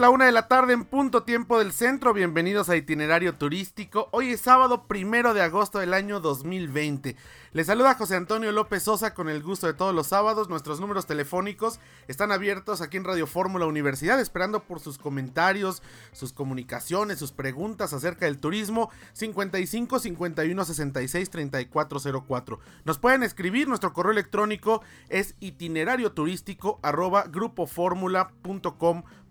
[0.00, 2.14] La una de la tarde en punto tiempo del centro.
[2.14, 4.08] Bienvenidos a Itinerario Turístico.
[4.12, 7.16] Hoy es sábado primero de agosto del año 2020.
[7.52, 10.48] Les saluda José Antonio López Sosa con el gusto de todos los sábados.
[10.48, 15.82] Nuestros números telefónicos están abiertos aquí en Radio Fórmula Universidad, esperando por sus comentarios,
[16.12, 18.88] sus comunicaciones, sus preguntas acerca del turismo.
[19.12, 22.58] 55 51 66 3404.
[22.86, 24.80] Nos pueden escribir, nuestro correo electrónico
[25.10, 27.26] es itinerario turístico arroba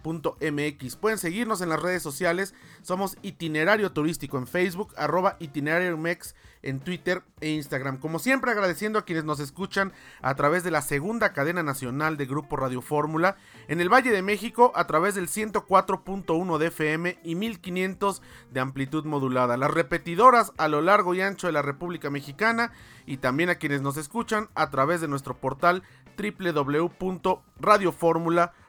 [0.01, 2.53] Pueden seguirnos en las redes sociales.
[2.81, 7.97] Somos Itinerario Turístico en Facebook, arroba Itinerario Mex en Twitter e Instagram.
[7.97, 12.25] Como siempre, agradeciendo a quienes nos escuchan a través de la segunda cadena nacional de
[12.25, 13.35] Grupo Radio Fórmula
[13.67, 19.03] en el Valle de México a través del 104.1 de FM y 1500 de amplitud
[19.05, 19.57] modulada.
[19.57, 22.71] Las repetidoras a lo largo y ancho de la República Mexicana
[23.05, 25.83] y también a quienes nos escuchan a través de nuestro portal
[26.17, 28.68] www.radioformula.com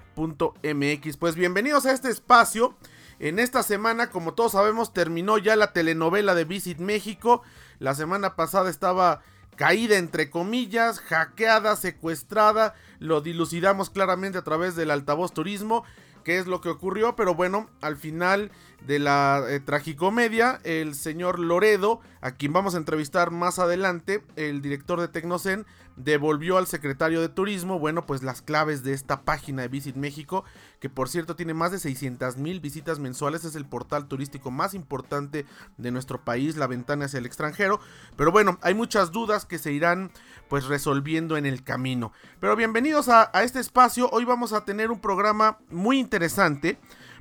[1.18, 2.74] Pues bienvenidos a este espacio.
[3.20, 7.40] En esta semana, como todos sabemos, terminó ya la telenovela de Visit México.
[7.78, 9.22] La semana pasada estaba
[9.56, 12.74] caída entre comillas, hackeada, secuestrada.
[12.98, 15.84] Lo dilucidamos claramente a través del altavoz turismo
[16.22, 18.50] qué es lo que ocurrió, pero bueno, al final
[18.86, 24.62] de la eh, tragicomedia, el señor Loredo, a quien vamos a entrevistar más adelante, el
[24.62, 29.62] director de Tecnocen, devolvió al secretario de Turismo, bueno, pues las claves de esta página
[29.62, 30.44] de Visit México,
[30.78, 34.74] que por cierto tiene más de 600 mil visitas mensuales, es el portal turístico más
[34.74, 35.46] importante
[35.76, 37.80] de nuestro país, la ventana hacia el extranjero,
[38.16, 40.10] pero bueno, hay muchas dudas que se irán
[40.48, 42.12] pues resolviendo en el camino.
[42.40, 46.78] Pero bienvenidos a, a este espacio, hoy vamos a tener un programa muy interesante,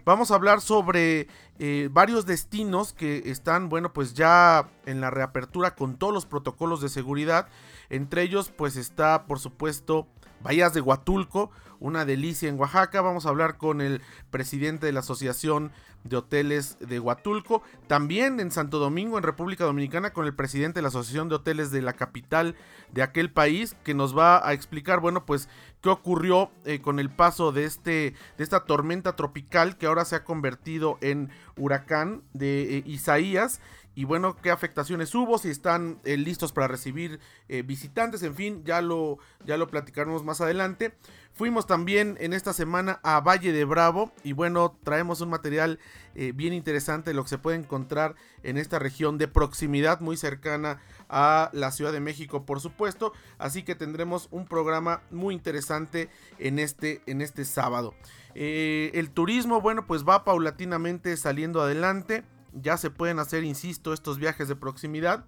[0.10, 1.28] vamos a hablar sobre
[1.60, 6.82] eh, varios destinos que están, bueno, pues ya en la reapertura con todos los protocolos
[6.82, 7.48] de seguridad.
[7.92, 10.08] Entre ellos, pues está, por supuesto,
[10.42, 13.02] Bahías de Huatulco, una delicia en Oaxaca.
[13.02, 14.02] Vamos a hablar con el
[14.32, 15.72] presidente de la Asociación
[16.04, 17.62] de Hoteles de Huatulco.
[17.88, 21.72] También en Santo Domingo, en República Dominicana, con el presidente de la Asociación de Hoteles
[21.72, 22.56] de la capital
[22.92, 25.50] de aquel país, que nos va a explicar, bueno, pues
[25.82, 30.16] qué ocurrió eh, con el paso de, este, de esta tormenta tropical que ahora se
[30.16, 33.62] ha convertido en huracán de eh, Isaías
[33.96, 37.20] y bueno, qué afectaciones hubo, si están eh, listos para recibir
[37.66, 40.94] visitantes, en fin, ya lo, ya lo platicaremos más adelante.
[41.34, 45.80] Fuimos también en esta semana a Valle de Bravo y bueno, traemos un material
[46.14, 50.80] bien interesante, lo que se puede encontrar en esta región de proximidad muy cercana
[51.10, 53.14] a la Ciudad de México, por supuesto.
[53.38, 57.96] Así que tendremos un programa muy interesante en este, en este sábado.
[58.36, 62.24] Eh, el turismo, bueno, pues va paulatinamente saliendo adelante.
[62.54, 65.26] Ya se pueden hacer, insisto, estos viajes de proximidad.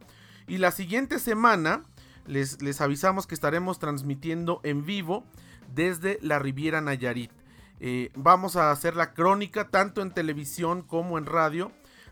[0.47, 1.83] Y la siguiente semana
[2.25, 5.25] les, les avisamos que estaremos transmitiendo en vivo
[5.73, 7.31] desde la Riviera Nayarit.
[7.79, 11.71] Eh, vamos a hacer la crónica tanto en televisión como en radio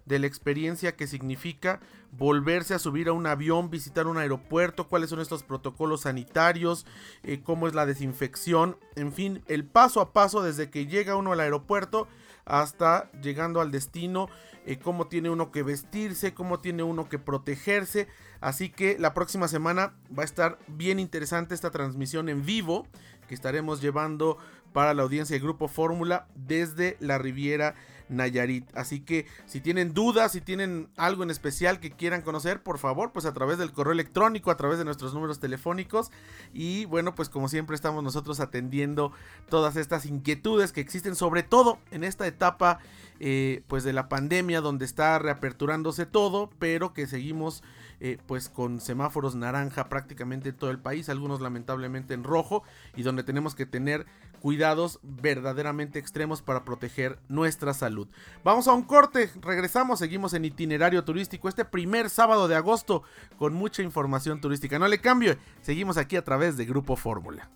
[0.10, 1.80] de la experiencia que significa
[2.12, 6.88] volverse a subir a un avión, visitar un aeropuerto, cuáles son estos protocolos sanitarios,
[7.24, 11.32] eh, cómo es la desinfección, en fin, el paso a paso desde que llega uno
[11.32, 12.08] al aeropuerto
[12.46, 14.30] hasta llegando al destino,
[14.66, 18.08] eh, cómo tiene uno que vestirse, cómo tiene uno que protegerse.
[18.42, 22.88] Así que la próxima semana va a estar bien interesante esta transmisión en vivo
[23.28, 24.40] que estaremos llevando
[24.74, 27.76] para la audiencia de Grupo Fórmula desde la Riviera
[28.10, 28.66] Nayarit.
[28.76, 33.12] Así que si tienen dudas, si tienen algo en especial que quieran conocer, por favor,
[33.12, 36.12] pues a través del correo electrónico, a través de nuestros números telefónicos.
[36.54, 39.12] Y bueno, pues como siempre estamos nosotros atendiendo
[39.50, 42.80] todas estas inquietudes que existen, sobre todo en esta etapa
[43.20, 47.64] eh, pues de la pandemia donde está reaperturándose todo, pero que seguimos
[48.00, 52.64] eh, pues con semáforos naranja prácticamente en todo el país, algunos lamentablemente en rojo
[52.96, 54.06] y donde tenemos que tener
[54.40, 58.08] cuidados verdaderamente extremos para proteger nuestra salud.
[58.44, 63.04] Vamos a un corte, regresamos, seguimos en itinerario turístico este primer sábado de agosto
[63.38, 64.80] con mucha información turística.
[64.80, 67.50] No le cambie, seguimos aquí a través de Grupo Fórmula.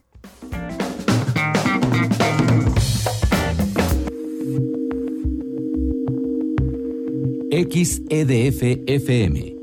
[7.54, 9.63] XEDF FM